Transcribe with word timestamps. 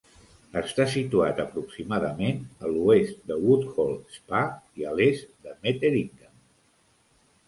Està 0.59 0.85
situat 0.91 1.41
aproximadament 1.41 2.39
a 2.67 2.71
l'oest 2.75 3.19
de 3.31 3.37
Woodhall 3.41 3.93
Spa 4.15 4.39
i 4.81 4.87
a 4.93 4.95
l'est 5.01 5.29
de 5.45 5.55
Metheringham. 5.67 6.33